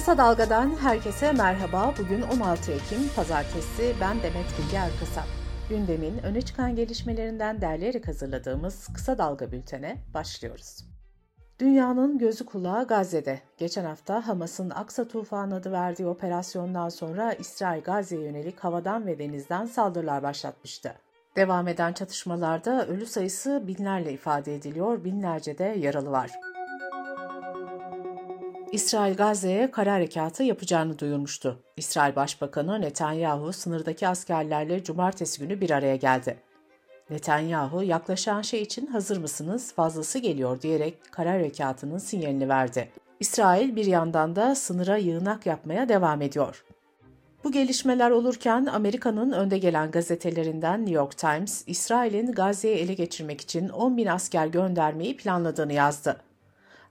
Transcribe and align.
Kısa 0.00 0.18
Dalga'dan 0.18 0.76
herkese 0.76 1.32
merhaba. 1.32 1.94
Bugün 1.98 2.22
16 2.22 2.72
Ekim 2.72 2.98
Pazartesi. 3.16 3.94
Ben 4.00 4.22
Demet 4.22 4.46
Bilge 4.58 4.76
Erkasap. 4.76 5.24
Gündemin 5.68 6.18
öne 6.22 6.42
çıkan 6.42 6.76
gelişmelerinden 6.76 7.60
derleyerek 7.60 8.08
hazırladığımız 8.08 8.88
Kısa 8.94 9.18
Dalga 9.18 9.52
bültene 9.52 9.96
başlıyoruz. 10.14 10.84
Dünyanın 11.58 12.18
gözü 12.18 12.46
kulağı 12.46 12.86
Gazze'de. 12.86 13.40
Geçen 13.58 13.84
hafta 13.84 14.28
Hamas'ın 14.28 14.70
Aksa 14.70 15.08
Tufanı 15.08 15.54
adı 15.54 15.72
verdiği 15.72 16.06
operasyondan 16.06 16.88
sonra 16.88 17.32
İsrail 17.32 17.82
Gazze'ye 17.82 18.22
yönelik 18.22 18.60
havadan 18.60 19.06
ve 19.06 19.18
denizden 19.18 19.66
saldırılar 19.66 20.22
başlatmıştı. 20.22 20.94
Devam 21.36 21.68
eden 21.68 21.92
çatışmalarda 21.92 22.86
ölü 22.86 23.06
sayısı 23.06 23.62
binlerle 23.66 24.12
ifade 24.12 24.54
ediliyor, 24.54 25.04
binlerce 25.04 25.58
de 25.58 25.64
yaralı 25.64 26.10
var. 26.10 26.30
İsrail 28.72 29.16
Gazze'ye 29.16 29.70
kara 29.70 29.92
harekatı 29.92 30.42
yapacağını 30.42 30.98
duyurmuştu. 30.98 31.62
İsrail 31.76 32.16
Başbakanı 32.16 32.80
Netanyahu 32.80 33.52
sınırdaki 33.52 34.08
askerlerle 34.08 34.84
cumartesi 34.84 35.40
günü 35.40 35.60
bir 35.60 35.70
araya 35.70 35.96
geldi. 35.96 36.36
Netanyahu 37.10 37.82
yaklaşan 37.82 38.42
şey 38.42 38.62
için 38.62 38.86
hazır 38.86 39.16
mısınız 39.16 39.72
fazlası 39.72 40.18
geliyor 40.18 40.62
diyerek 40.62 40.98
kara 41.10 41.30
harekatının 41.30 41.98
sinyalini 41.98 42.48
verdi. 42.48 42.88
İsrail 43.20 43.76
bir 43.76 43.86
yandan 43.86 44.36
da 44.36 44.54
sınıra 44.54 44.96
yığınak 44.96 45.46
yapmaya 45.46 45.88
devam 45.88 46.22
ediyor. 46.22 46.64
Bu 47.44 47.52
gelişmeler 47.52 48.10
olurken 48.10 48.66
Amerika'nın 48.66 49.32
önde 49.32 49.58
gelen 49.58 49.90
gazetelerinden 49.90 50.80
New 50.80 50.94
York 50.94 51.18
Times, 51.18 51.64
İsrail'in 51.66 52.32
Gazze'yi 52.32 52.76
ele 52.76 52.94
geçirmek 52.94 53.40
için 53.40 53.68
10 53.68 53.96
bin 53.96 54.06
asker 54.06 54.46
göndermeyi 54.46 55.16
planladığını 55.16 55.72
yazdı. 55.72 56.29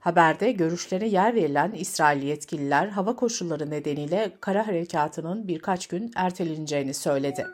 Haberde 0.00 0.52
görüşlerine 0.52 1.08
yer 1.08 1.34
verilen 1.34 1.72
İsrail 1.72 2.22
yetkililer 2.22 2.88
hava 2.88 3.16
koşulları 3.16 3.70
nedeniyle 3.70 4.30
kara 4.40 4.66
harekatının 4.66 5.48
birkaç 5.48 5.86
gün 5.86 6.10
erteleneceğini 6.16 6.94
söyledi. 6.94 7.46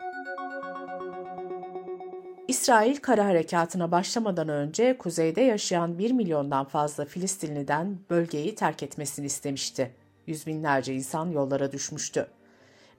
İsrail 2.49 2.97
kara 2.97 3.25
harekatına 3.25 3.91
başlamadan 3.91 4.49
önce 4.49 4.99
kuzeyde 4.99 5.41
yaşayan 5.41 5.99
1 5.99 6.13
milyondan 6.13 6.65
fazla 6.65 7.05
Filistinliden 7.05 7.99
bölgeyi 8.11 8.55
terk 8.55 8.83
etmesini 8.83 9.27
istemişti. 9.27 9.95
Yüz 10.27 10.47
binlerce 10.47 10.95
insan 10.95 11.31
yollara 11.31 11.73
düşmüştü. 11.73 12.27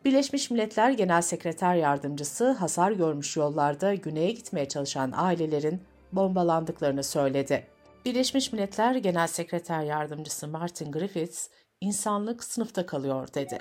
Birleşmiş 0.06 0.52
Milletler 0.52 0.92
Genel 0.92 1.22
Sekreter 1.22 1.76
Yardımcısı 1.76 2.52
hasar 2.52 2.92
görmüş 2.92 3.38
yollarda 3.38 3.96
güneye 3.96 4.32
gitmeye 4.32 4.68
çalışan 4.68 5.14
ailelerin 5.16 5.82
bombalandıklarını 6.12 7.04
söyledi. 7.04 7.77
Birleşmiş 8.08 8.54
Milletler 8.54 8.96
Genel 8.96 9.28
Sekreter 9.28 9.84
Yardımcısı 9.84 10.48
Martin 10.48 10.92
Griffiths, 10.92 11.48
insanlık 11.82 12.44
sınıfta 12.44 12.86
kalıyor 12.86 13.28
dedi. 13.34 13.60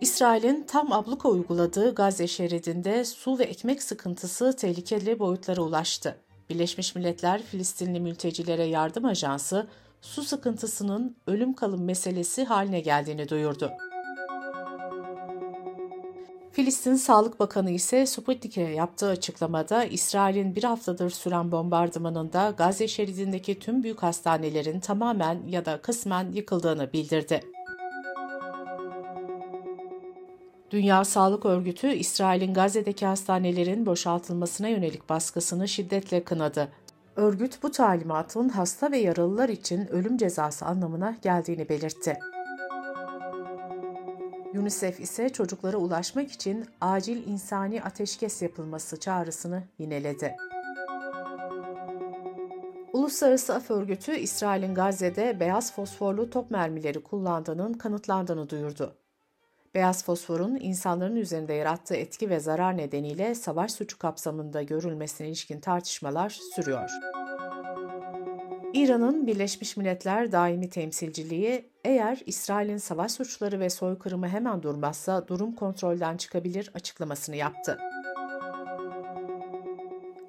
İsrail'in 0.00 0.62
tam 0.62 0.92
abluka 0.92 1.28
uyguladığı 1.28 1.94
Gazze 1.94 2.26
şeridinde 2.26 3.04
su 3.04 3.38
ve 3.38 3.44
ekmek 3.44 3.82
sıkıntısı 3.82 4.56
tehlikeli 4.56 5.18
boyutlara 5.18 5.60
ulaştı. 5.60 6.16
Birleşmiş 6.50 6.94
Milletler 6.94 7.42
Filistinli 7.42 8.00
Mültecilere 8.00 8.64
Yardım 8.64 9.04
Ajansı, 9.04 9.66
su 10.00 10.22
sıkıntısının 10.22 11.16
ölüm 11.26 11.54
kalım 11.54 11.84
meselesi 11.84 12.44
haline 12.44 12.80
geldiğini 12.80 13.28
duyurdu. 13.28 13.70
Filistin 16.54 16.94
Sağlık 16.94 17.40
Bakanı 17.40 17.70
ise 17.70 18.06
Sputnik'e 18.06 18.60
yaptığı 18.60 19.08
açıklamada 19.08 19.84
İsrail'in 19.84 20.56
bir 20.56 20.64
haftadır 20.64 21.10
süren 21.10 21.52
bombardımanında 21.52 22.54
Gazze 22.58 22.88
şeridindeki 22.88 23.58
tüm 23.58 23.82
büyük 23.82 24.02
hastanelerin 24.02 24.80
tamamen 24.80 25.38
ya 25.46 25.64
da 25.64 25.82
kısmen 25.82 26.32
yıkıldığını 26.32 26.92
bildirdi. 26.92 27.40
Dünya 30.70 31.04
Sağlık 31.04 31.46
Örgütü, 31.46 31.92
İsrail'in 31.92 32.54
Gazze'deki 32.54 33.06
hastanelerin 33.06 33.86
boşaltılmasına 33.86 34.68
yönelik 34.68 35.08
baskısını 35.08 35.68
şiddetle 35.68 36.24
kınadı. 36.24 36.68
Örgüt 37.16 37.62
bu 37.62 37.70
talimatın 37.70 38.48
hasta 38.48 38.90
ve 38.90 38.98
yaralılar 38.98 39.48
için 39.48 39.86
ölüm 39.86 40.16
cezası 40.16 40.66
anlamına 40.66 41.16
geldiğini 41.22 41.68
belirtti. 41.68 42.18
UNICEF 44.58 45.00
ise 45.00 45.28
çocuklara 45.28 45.76
ulaşmak 45.76 46.32
için 46.32 46.66
acil 46.80 47.26
insani 47.26 47.82
ateşkes 47.82 48.42
yapılması 48.42 49.00
çağrısını 49.00 49.62
yineledi. 49.78 50.36
Uluslararası 52.92 53.54
Af 53.54 53.70
Örgütü, 53.70 54.16
İsrail'in 54.16 54.74
Gazze'de 54.74 55.40
beyaz 55.40 55.74
fosforlu 55.74 56.30
top 56.30 56.50
mermileri 56.50 57.02
kullandığının 57.02 57.72
kanıtlandığını 57.72 58.50
duyurdu. 58.50 58.94
Beyaz 59.74 60.04
fosforun 60.04 60.56
insanların 60.56 61.16
üzerinde 61.16 61.52
yarattığı 61.52 61.96
etki 61.96 62.30
ve 62.30 62.40
zarar 62.40 62.76
nedeniyle 62.76 63.34
savaş 63.34 63.72
suçu 63.72 63.98
kapsamında 63.98 64.62
görülmesine 64.62 65.28
ilişkin 65.28 65.60
tartışmalar 65.60 66.38
sürüyor. 66.54 66.90
İran'ın 68.74 69.26
Birleşmiş 69.26 69.76
Milletler 69.76 70.32
Daimi 70.32 70.70
Temsilciliği, 70.70 71.64
eğer 71.84 72.22
İsrail'in 72.26 72.76
savaş 72.76 73.12
suçları 73.12 73.60
ve 73.60 73.70
soykırımı 73.70 74.28
hemen 74.28 74.62
durmazsa 74.62 75.28
durum 75.28 75.54
kontrolden 75.54 76.16
çıkabilir 76.16 76.70
açıklamasını 76.74 77.36
yaptı. 77.36 77.78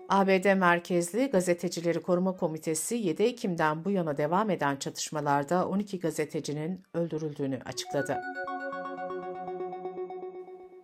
ABD 0.09 0.53
merkezli 0.53 1.25
Gazetecileri 1.25 2.01
Koruma 2.01 2.37
Komitesi 2.37 2.95
7 2.95 3.23
Ekim'den 3.23 3.85
bu 3.85 3.91
yana 3.91 4.17
devam 4.17 4.49
eden 4.49 4.75
çatışmalarda 4.75 5.67
12 5.67 5.99
gazetecinin 5.99 6.83
öldürüldüğünü 6.93 7.59
açıkladı. 7.65 8.21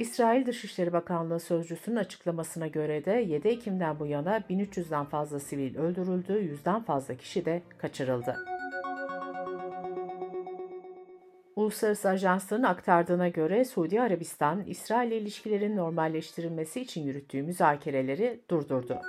İsrail 0.01 0.45
Dışişleri 0.45 0.93
Bakanlığı 0.93 1.39
Sözcüsü'nün 1.39 1.95
açıklamasına 1.95 2.67
göre 2.67 3.05
de 3.05 3.11
7 3.11 3.47
Ekim'den 3.47 3.99
bu 3.99 4.05
yana 4.05 4.37
1300'den 4.37 5.05
fazla 5.05 5.39
sivil 5.39 5.77
öldürüldü, 5.77 6.33
100'den 6.33 6.83
fazla 6.83 7.15
kişi 7.15 7.45
de 7.45 7.61
kaçırıldı. 7.77 8.35
Uluslararası 11.55 12.09
ajansların 12.09 12.63
aktardığına 12.63 13.27
göre 13.27 13.65
Suudi 13.65 14.01
Arabistan, 14.01 14.63
İsrail 14.65 15.07
ile 15.07 15.17
ilişkilerin 15.17 15.77
normalleştirilmesi 15.77 16.81
için 16.81 17.03
yürüttüğü 17.03 17.41
müzakereleri 17.41 18.39
durdurdu. 18.49 19.01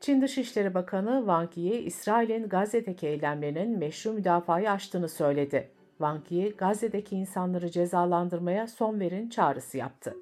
Çin 0.00 0.20
Dışişleri 0.20 0.74
Bakanı 0.74 1.18
Wang 1.18 1.50
Yi, 1.58 1.80
İsrail'in 1.80 2.48
Gazze'deki 2.48 3.06
eylemlerinin 3.06 3.78
meşru 3.78 4.12
müdafayı 4.12 4.70
aştığını 4.70 5.08
söyledi. 5.08 5.77
Wang 5.98 6.32
Yi, 6.32 6.56
Gazze'deki 6.56 7.16
insanları 7.16 7.70
cezalandırmaya 7.70 8.66
son 8.66 9.00
verin 9.00 9.28
çağrısı 9.28 9.78
yaptı. 9.78 10.16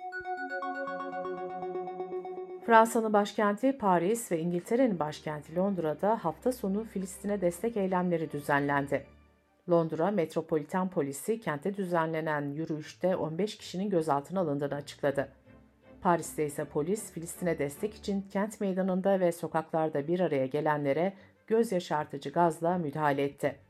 Fransa'nın 2.67 3.13
başkenti 3.13 3.79
Paris 3.79 4.33
ve 4.33 4.41
İngiltere'nin 4.41 4.99
başkenti 4.99 5.57
Londra'da 5.57 6.25
hafta 6.25 6.53
sonu 6.53 6.85
Filistin'e 6.85 7.41
destek 7.41 7.77
eylemleri 7.77 8.33
düzenlendi. 8.33 9.07
Londra 9.71 10.11
Metropolitan 10.11 10.91
Polisi 10.91 11.41
kente 11.41 11.77
düzenlenen 11.77 12.43
yürüyüşte 12.43 13.17
15 13.17 13.59
kişinin 13.59 13.91
gözaltına 13.91 14.41
alındığını 14.41 14.75
açıkladı. 14.75 15.29
Paris'te 16.03 16.47
ise 16.47 16.65
polis 16.65 17.13
Filistin'e 17.13 17.59
destek 17.59 17.95
için 17.95 18.23
kent 18.33 18.61
meydanında 18.61 19.21
ve 19.21 19.33
sokaklarda 19.33 20.09
bir 20.09 20.21
araya 20.21 20.47
gelenlere 20.47 21.13
göz 21.47 21.73
yaşartıcı 21.73 22.31
gazla 22.31 22.79
müdahale 22.79 23.25
etti. 23.25 23.66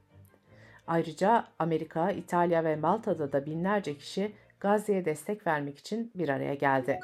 Ayrıca 0.86 1.44
Amerika, 1.58 2.10
İtalya 2.10 2.64
ve 2.64 2.76
Malta'da 2.76 3.32
da 3.32 3.46
binlerce 3.46 3.96
kişi 3.98 4.32
Gazze'ye 4.60 5.04
destek 5.04 5.46
vermek 5.46 5.78
için 5.78 6.10
bir 6.14 6.28
araya 6.28 6.54
geldi. 6.54 7.00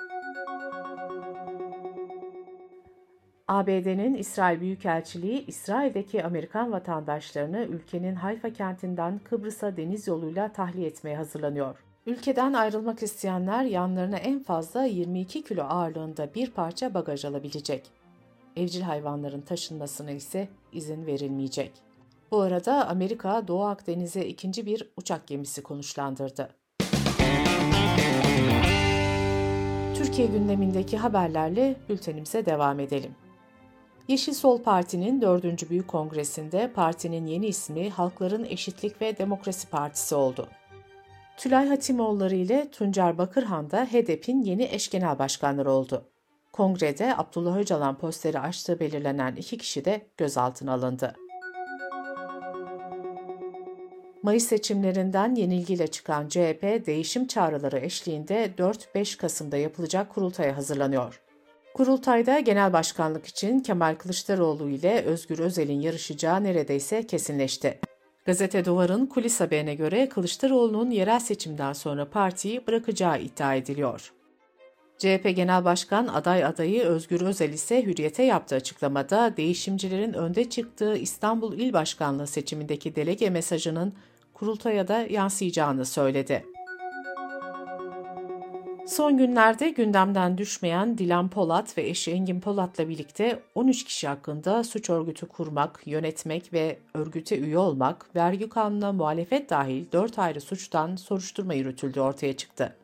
ABD'nin 3.49 4.15
İsrail 4.15 4.61
Büyükelçiliği, 4.61 5.47
İsrail'deki 5.47 6.25
Amerikan 6.25 6.73
vatandaşlarını 6.73 7.65
ülkenin 7.65 8.15
Hayfa 8.15 8.51
kentinden 8.51 9.21
Kıbrıs'a 9.25 9.77
deniz 9.77 10.09
yoluyla 10.09 10.53
tahliye 10.53 10.87
etmeye 10.87 11.17
hazırlanıyor. 11.17 11.85
Ülkeden 12.07 12.53
ayrılmak 12.53 13.03
isteyenler 13.03 13.65
yanlarına 13.65 14.17
en 14.17 14.43
fazla 14.43 14.85
22 14.85 15.45
kilo 15.45 15.63
ağırlığında 15.63 16.35
bir 16.35 16.51
parça 16.51 16.95
bagaj 16.95 17.25
alabilecek. 17.25 17.91
Evcil 18.57 18.83
hayvanların 18.83 19.41
taşınmasına 19.41 20.11
ise 20.11 20.49
izin 20.73 21.07
verilmeyecek. 21.07 21.73
Bu 22.33 22.41
arada 22.41 22.89
Amerika 22.89 23.49
Doğu 23.49 23.65
Akdeniz'e 23.65 24.27
ikinci 24.27 24.67
bir 24.67 24.93
uçak 24.97 25.27
gemisi 25.27 25.63
konuşlandırdı. 25.63 26.49
Türkiye 29.95 30.27
gündemindeki 30.27 30.97
haberlerle 30.99 31.77
bültenimize 31.89 32.47
devam 32.47 32.81
edelim. 32.81 33.15
Yeşil 34.09 34.33
Sol 34.33 34.63
Parti'nin 34.63 35.23
4. 35.23 35.71
Büyük 35.71 35.89
Kongresi'nde 35.89 36.73
partinin 36.75 37.27
yeni 37.27 37.47
ismi 37.47 37.91
Halkların 37.91 38.45
Eşitlik 38.45 39.01
ve 39.01 39.19
Demokrasi 39.19 39.69
Partisi 39.69 40.15
oldu. 40.15 40.49
Tülay 41.37 41.69
Hatimoğulları 41.69 42.35
ile 42.35 42.71
Tuncer 42.71 43.19
Bakırhan 43.19 43.71
da 43.71 43.85
HDP'nin 43.85 44.43
yeni 44.43 44.65
eş 44.65 44.91
genel 44.91 45.19
başkanları 45.19 45.71
oldu. 45.71 46.05
Kongrede 46.53 47.17
Abdullah 47.17 47.57
Öcalan 47.57 47.99
posteri 47.99 48.39
açtığı 48.39 48.81
belirlenen 48.81 49.37
iki 49.37 49.59
kişi 49.59 49.85
de 49.85 50.07
gözaltına 50.17 50.73
alındı. 50.73 51.15
Mayıs 54.23 54.47
seçimlerinden 54.47 55.35
yenilgiyle 55.35 55.87
çıkan 55.87 56.29
CHP 56.29 56.87
değişim 56.87 57.27
çağrıları 57.27 57.79
eşliğinde 57.79 58.51
4-5 58.59 59.17
Kasım'da 59.17 59.57
yapılacak 59.57 60.11
kurultaya 60.11 60.57
hazırlanıyor. 60.57 61.21
Kurultayda 61.75 62.41
genel 62.41 62.73
başkanlık 62.73 63.27
için 63.27 63.61
Kemal 63.61 63.95
Kılıçdaroğlu 63.95 64.69
ile 64.69 65.03
Özgür 65.03 65.39
Özel'in 65.39 65.81
yarışacağı 65.81 66.45
neredeyse 66.45 67.07
kesinleşti. 67.07 67.79
Gazete 68.25 68.65
Duvar'ın 68.65 69.07
kulis 69.07 69.41
haberine 69.41 69.75
göre 69.75 70.09
Kılıçdaroğlu'nun 70.09 70.91
yerel 70.91 71.21
seçimden 71.21 71.73
sonra 71.73 72.11
partiyi 72.11 72.67
bırakacağı 72.67 73.21
iddia 73.21 73.55
ediliyor. 73.55 74.13
CHP 74.99 75.37
Genel 75.37 75.65
Başkan 75.65 76.07
aday 76.07 76.45
adayı 76.45 76.83
Özgür 76.83 77.21
Özel 77.21 77.53
ise 77.53 77.87
Hürriyet'e 77.87 78.23
yaptığı 78.23 78.55
açıklamada 78.55 79.37
değişimcilerin 79.37 80.13
önde 80.13 80.51
çıktığı 80.51 80.97
İstanbul 80.97 81.59
İl 81.59 81.73
Başkanlığı 81.73 82.27
seçimindeki 82.27 82.97
delege 82.97 83.31
mesajının 83.31 83.95
kurultaya 84.43 84.89
da 84.89 85.07
yansıyacağını 85.11 85.85
söyledi. 85.85 86.47
Son 88.87 89.17
günlerde 89.17 89.69
gündemden 89.69 90.39
düşmeyen 90.39 90.99
Dilan 90.99 91.29
Polat 91.29 91.79
ve 91.79 91.89
eşi 91.89 92.11
Engin 92.11 92.41
Polat'la 92.41 92.89
birlikte 92.89 93.43
13 93.55 93.85
kişi 93.85 94.09
hakkında 94.09 94.65
suç 94.65 94.91
örgütü 94.91 95.29
kurmak, 95.29 95.87
yönetmek 95.87 96.53
ve 96.53 96.79
örgüte 96.95 97.39
üye 97.39 97.59
olmak, 97.59 98.17
vergi 98.17 98.49
kanununa 98.49 98.93
muhalefet 98.93 99.51
dahil 99.51 99.93
4 99.93 100.19
ayrı 100.19 100.41
suçtan 100.41 100.97
soruşturma 100.97 101.55
yürütüldüğü 101.55 102.01
ortaya 102.01 102.37
çıktı. 102.37 102.77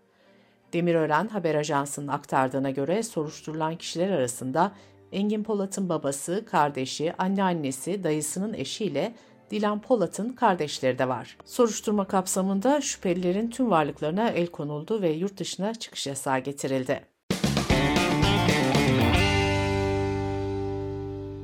Demirören 0.72 1.28
Haber 1.28 1.54
Ajansı'nın 1.54 2.08
aktardığına 2.08 2.70
göre 2.70 3.02
soruşturulan 3.02 3.76
kişiler 3.76 4.10
arasında 4.10 4.72
Engin 5.12 5.42
Polat'ın 5.42 5.88
babası, 5.88 6.44
kardeşi, 6.50 7.14
anneannesi, 7.18 8.04
dayısının 8.04 8.54
eşiyle 8.54 9.14
Dilan 9.50 9.80
Polat'ın 9.80 10.28
kardeşleri 10.28 10.98
de 10.98 11.08
var. 11.08 11.36
Soruşturma 11.44 12.04
kapsamında 12.04 12.80
şüphelilerin 12.80 13.50
tüm 13.50 13.70
varlıklarına 13.70 14.28
el 14.28 14.46
konuldu 14.46 15.02
ve 15.02 15.10
yurt 15.10 15.38
dışına 15.38 15.74
çıkış 15.74 16.06
yasağı 16.06 16.38
getirildi. 16.38 17.04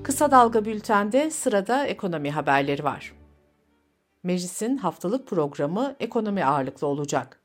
Kısa 0.03 0.31
Dalga 0.31 0.65
Bülten'de 0.65 1.31
sırada 1.31 1.87
ekonomi 1.87 2.31
haberleri 2.31 2.85
var. 2.85 3.13
Meclisin 4.23 4.77
haftalık 4.77 5.27
programı 5.27 5.97
ekonomi 6.01 6.45
ağırlıklı 6.45 6.87
olacak. 6.87 7.41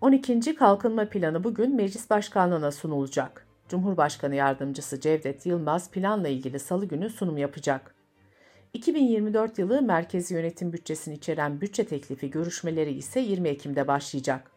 12. 0.00 0.54
Kalkınma 0.54 1.04
Planı 1.04 1.44
bugün 1.44 1.76
Meclis 1.76 2.10
Başkanlığı'na 2.10 2.72
sunulacak. 2.72 3.46
Cumhurbaşkanı 3.68 4.34
Yardımcısı 4.34 5.00
Cevdet 5.00 5.46
Yılmaz 5.46 5.90
planla 5.90 6.28
ilgili 6.28 6.58
salı 6.58 6.86
günü 6.86 7.10
sunum 7.10 7.38
yapacak. 7.38 7.91
2024 8.74 9.58
yılı 9.58 9.82
merkezi 9.82 10.34
yönetim 10.34 10.72
bütçesini 10.72 11.14
içeren 11.14 11.60
bütçe 11.60 11.84
teklifi 11.84 12.30
görüşmeleri 12.30 12.92
ise 12.92 13.20
20 13.20 13.48
Ekim'de 13.48 13.88
başlayacak. 13.88 14.50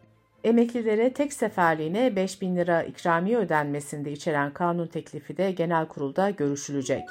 Emeklilere 0.43 1.13
tek 1.13 1.33
seferliğine 1.33 2.15
5 2.15 2.41
bin 2.41 2.55
lira 2.55 2.83
ikramiye 2.83 3.37
ödenmesinde 3.37 4.11
içeren 4.11 4.53
kanun 4.53 4.87
teklifi 4.87 5.37
de 5.37 5.51
genel 5.51 5.87
kurulda 5.87 6.29
görüşülecek. 6.29 7.03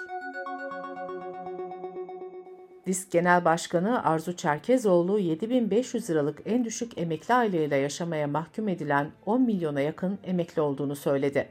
Disk 2.87 3.11
Genel 3.11 3.45
Başkanı 3.45 4.05
Arzu 4.05 4.37
Çerkezoğlu 4.37 5.19
7500 5.19 6.11
liralık 6.11 6.43
en 6.45 6.65
düşük 6.65 6.99
emekli 6.99 7.35
aylığıyla 7.35 7.77
yaşamaya 7.77 8.27
mahkum 8.27 8.69
edilen 8.69 9.11
10 9.27 9.43
milyona 9.43 9.81
yakın 9.81 10.19
emekli 10.25 10.62
olduğunu 10.62 10.97
söyledi. 10.97 11.49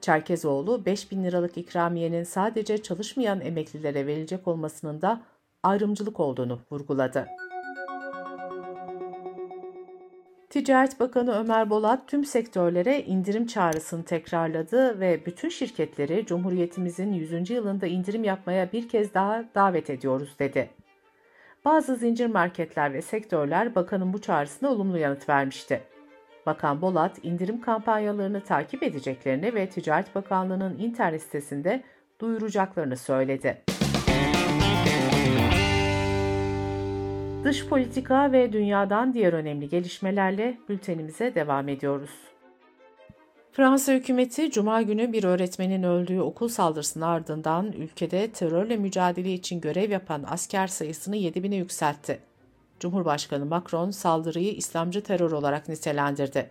Çerkezoğlu 0.00 0.86
5 0.86 1.10
bin 1.10 1.24
liralık 1.24 1.58
ikramiyenin 1.58 2.24
sadece 2.24 2.82
çalışmayan 2.82 3.40
emeklilere 3.40 4.06
verilecek 4.06 4.48
olmasının 4.48 5.02
da 5.02 5.22
ayrımcılık 5.62 6.20
olduğunu 6.20 6.60
vurguladı. 6.70 7.26
Ticaret 10.50 11.00
Bakanı 11.00 11.38
Ömer 11.38 11.70
Bolat 11.70 12.08
tüm 12.08 12.24
sektörlere 12.24 13.02
indirim 13.02 13.46
çağrısını 13.46 14.04
tekrarladı 14.04 15.00
ve 15.00 15.26
bütün 15.26 15.48
şirketleri 15.48 16.26
Cumhuriyetimizin 16.26 17.12
100. 17.12 17.50
yılında 17.50 17.86
indirim 17.86 18.24
yapmaya 18.24 18.72
bir 18.72 18.88
kez 18.88 19.14
daha 19.14 19.44
davet 19.54 19.90
ediyoruz 19.90 20.36
dedi. 20.38 20.70
Bazı 21.64 21.96
zincir 21.96 22.26
marketler 22.26 22.92
ve 22.92 23.02
sektörler 23.02 23.74
bakanın 23.74 24.12
bu 24.12 24.20
çağrısına 24.20 24.70
olumlu 24.70 24.98
yanıt 24.98 25.28
vermişti. 25.28 25.82
Bakan 26.46 26.82
Bolat, 26.82 27.24
indirim 27.24 27.60
kampanyalarını 27.60 28.40
takip 28.40 28.82
edeceklerini 28.82 29.54
ve 29.54 29.68
Ticaret 29.68 30.14
Bakanlığı'nın 30.14 30.78
internet 30.78 31.22
sitesinde 31.22 31.82
duyuracaklarını 32.20 32.96
söyledi. 32.96 33.62
Dış 37.44 37.66
politika 37.66 38.32
ve 38.32 38.52
dünyadan 38.52 39.14
diğer 39.14 39.32
önemli 39.32 39.68
gelişmelerle 39.68 40.58
bültenimize 40.68 41.34
devam 41.34 41.68
ediyoruz. 41.68 42.10
Fransa 43.52 43.92
hükümeti 43.92 44.50
Cuma 44.50 44.82
günü 44.82 45.12
bir 45.12 45.24
öğretmenin 45.24 45.82
öldüğü 45.82 46.20
okul 46.20 46.48
saldırısının 46.48 47.04
ardından 47.04 47.72
ülkede 47.72 48.30
terörle 48.30 48.76
mücadele 48.76 49.32
için 49.32 49.60
görev 49.60 49.90
yapan 49.90 50.24
asker 50.28 50.66
sayısını 50.66 51.16
7000'e 51.16 51.56
yükseltti. 51.56 52.25
Cumhurbaşkanı 52.80 53.46
Macron 53.46 53.90
saldırıyı 53.90 54.52
İslamcı 54.52 55.02
terör 55.02 55.32
olarak 55.32 55.68
nitelendirdi. 55.68 56.50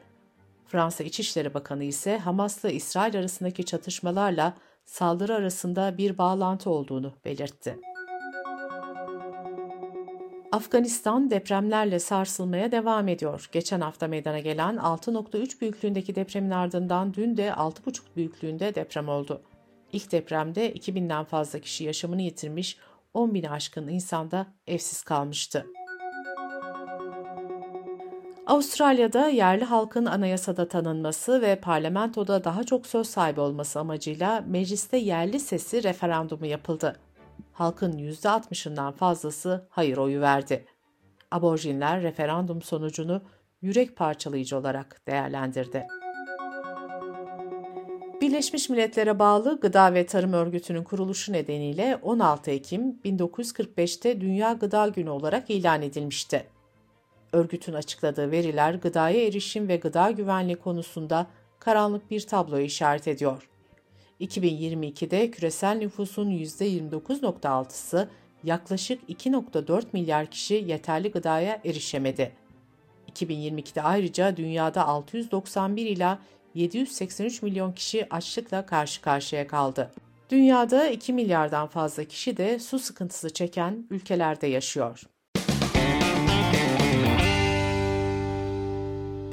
Fransa 0.68 1.04
İçişleri 1.04 1.54
Bakanı 1.54 1.84
ise 1.84 2.18
Hamas'la 2.18 2.70
İsrail 2.70 3.20
arasındaki 3.20 3.66
çatışmalarla 3.66 4.54
saldırı 4.86 5.36
arasında 5.36 5.98
bir 5.98 6.18
bağlantı 6.18 6.70
olduğunu 6.70 7.14
belirtti. 7.26 7.80
Afganistan 10.52 11.30
depremlerle 11.30 12.00
sarsılmaya 12.00 12.72
devam 12.72 13.08
ediyor. 13.08 13.50
Geçen 13.52 13.82
hafta 13.82 14.08
meydana 14.08 14.40
gelen 14.40 14.76
6.3 14.76 15.62
büyüklüğündeki 15.62 16.16
depremin 16.16 16.52
ardından 16.52 17.14
dün 17.14 17.38
de 17.38 17.48
6.5 17.48 18.02
büyüklüğünde 18.16 18.76
deprem 18.76 19.10
oldu. 19.10 19.42
İlk 19.94 20.12
depremde 20.12 20.74
2000'den 20.74 21.24
fazla 21.24 21.60
kişi 21.60 21.84
yaşamını 21.84 22.22
yitirmiş, 22.22 22.78
10 23.14 23.34
bin 23.34 23.44
aşkın 23.44 23.88
insan 23.88 24.32
da 24.32 24.48
evsiz 24.68 25.04
kalmıştı. 25.04 25.66
Avustralya'da 28.48 29.28
yerli 29.30 29.64
halkın 29.64 30.06
anayasada 30.06 30.68
tanınması 30.68 31.42
ve 31.42 31.56
parlamentoda 31.56 32.44
daha 32.44 32.64
çok 32.64 32.88
söz 32.88 33.08
sahibi 33.08 33.40
olması 33.40 33.80
amacıyla 33.80 34.44
mecliste 34.48 34.98
yerli 34.98 35.40
sesi 35.40 35.84
referandumu 35.84 36.46
yapıldı. 36.46 37.00
Halkın 37.54 37.92
%60'ından 37.92 38.94
fazlası 38.94 39.68
hayır 39.70 39.98
oyu 39.98 40.22
verdi. 40.22 40.66
Aborjinler 41.32 42.02
referandum 42.02 42.62
sonucunu 42.62 43.22
yürek 43.62 43.96
parçalayıcı 43.96 44.58
olarak 44.58 45.02
değerlendirdi. 45.08 45.88
Birleşmiş 48.22 48.70
Milletler'e 48.70 49.20
bağlı 49.20 49.60
Gıda 49.60 49.94
ve 49.94 50.06
Tarım 50.06 50.34
Örgütü'nün 50.34 50.84
kuruluşu 50.84 51.34
nedeniyle 51.34 52.00
16 52.02 52.52
Ekim 52.52 53.00
1945'te 53.06 54.22
Dünya 54.22 54.54
Gıda 54.54 54.88
Günü 54.88 55.10
olarak 55.10 55.50
ilan 55.50 55.82
edilmişti. 55.82 56.55
Örgütün 57.36 57.74
açıkladığı 57.74 58.32
veriler 58.32 58.74
gıdaya 58.74 59.28
erişim 59.28 59.68
ve 59.68 59.76
gıda 59.76 60.12
güvenliği 60.12 60.56
konusunda 60.56 61.28
karanlık 61.60 62.12
bir 62.12 62.28
tablo 62.28 62.60
işaret 62.60 63.08
ediyor. 63.08 63.50
2022'de 64.22 65.32
küresel 65.32 65.78
nüfusun 65.78 66.32
%29.6'sı 66.32 68.10
yaklaşık 68.44 69.10
2.4 69.10 69.84
milyar 69.94 70.26
kişi 70.26 70.54
yeterli 70.54 71.12
gıdaya 71.12 71.62
erişemedi. 71.66 72.32
2022'de 73.12 73.82
ayrıca 73.82 74.38
dünyada 74.38 74.88
691 74.88 75.86
ila 75.86 76.20
783 76.54 77.42
milyon 77.42 77.72
kişi 77.72 78.14
açlıkla 78.14 78.66
karşı 78.66 79.02
karşıya 79.02 79.48
kaldı. 79.48 79.92
Dünyada 80.30 80.88
2 80.88 81.14
milyardan 81.14 81.68
fazla 81.68 82.04
kişi 82.04 82.38
de 82.38 82.60
su 82.60 82.80
sıkıntısı 82.80 83.30
çeken 83.30 83.88
ülkelerde 83.90 84.48
yaşıyor. 84.48 85.04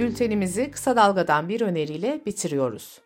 Bültenimizi 0.02 0.70
kısa 0.70 0.96
dalgadan 0.96 1.48
bir 1.48 1.60
öneriyle 1.60 2.20
bitiriyoruz. 2.26 3.00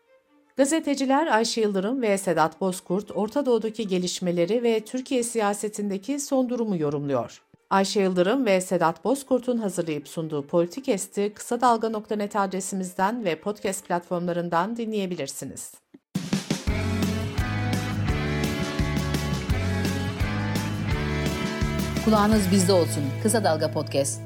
Gazeteciler 0.56 1.26
Ayşe 1.26 1.60
Yıldırım 1.60 2.02
ve 2.02 2.18
Sedat 2.18 2.60
Bozkurt, 2.60 3.10
Orta 3.14 3.46
Doğu'daki 3.46 3.86
gelişmeleri 3.86 4.62
ve 4.62 4.80
Türkiye 4.80 5.22
siyasetindeki 5.22 6.20
son 6.20 6.48
durumu 6.48 6.76
yorumluyor. 6.76 7.42
Ayşe 7.70 8.00
Yıldırım 8.00 8.46
ve 8.46 8.60
Sedat 8.60 9.04
Bozkurt'un 9.04 9.58
hazırlayıp 9.58 10.08
sunduğu 10.08 10.46
Politikest'i 10.46 11.32
kısa 11.34 11.60
dalga.net 11.60 12.36
adresimizden 12.36 13.24
ve 13.24 13.40
podcast 13.40 13.86
platformlarından 13.86 14.76
dinleyebilirsiniz. 14.76 15.74
Kulağınız 22.04 22.50
bizde 22.52 22.72
olsun. 22.72 23.04
Kısa 23.22 23.44
Dalga 23.44 23.70
Podcast. 23.72 24.25